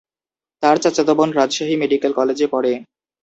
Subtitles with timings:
[0.63, 2.71] তার চাচাতো বোন রাজশাহী মেডিকেল কলেজে পড়ে।